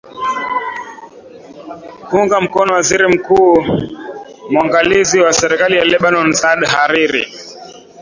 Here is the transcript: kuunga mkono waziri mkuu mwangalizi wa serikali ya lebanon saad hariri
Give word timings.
kuunga 2.09 2.41
mkono 2.41 2.73
waziri 2.73 3.07
mkuu 3.07 3.65
mwangalizi 4.51 5.19
wa 5.19 5.33
serikali 5.33 5.77
ya 5.77 5.85
lebanon 5.85 6.33
saad 6.33 6.65
hariri 6.65 7.25